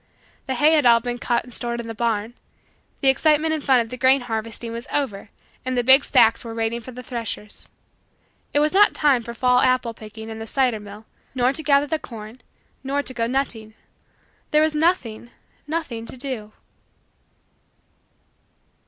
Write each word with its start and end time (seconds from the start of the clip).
The 0.47 0.55
hay 0.55 0.71
had 0.71 0.87
all 0.87 0.99
been 0.99 1.19
cut 1.19 1.43
and 1.43 1.53
stored 1.53 1.79
away 1.79 1.83
in 1.83 1.87
the 1.87 1.93
barn. 1.93 2.33
The 3.01 3.07
excitement 3.09 3.53
and 3.53 3.63
fun 3.63 3.79
of 3.79 3.89
the 3.89 3.97
grain 3.97 4.21
harvesting 4.21 4.71
was 4.71 4.87
over 4.91 5.29
and 5.63 5.77
the 5.77 5.83
big 5.83 6.03
stacks 6.03 6.43
were 6.43 6.55
waiting 6.55 6.79
the 6.79 7.03
threshers. 7.03 7.69
It 8.51 8.61
was 8.61 8.73
not 8.73 8.95
time 8.95 9.21
for 9.21 9.35
fall 9.35 9.59
apple 9.59 9.93
picking 9.93 10.31
and 10.31 10.41
the 10.41 10.47
cider 10.47 10.79
mill, 10.79 11.05
nor 11.35 11.53
to 11.53 11.61
gather 11.61 11.85
the 11.85 11.99
corn, 11.99 12.41
nor 12.83 13.03
to 13.03 13.13
go 13.13 13.27
nutting. 13.27 13.75
There 14.49 14.63
was 14.63 14.73
nothing, 14.73 15.29
nothing, 15.67 16.07
to 16.07 16.17
do. 16.17 16.51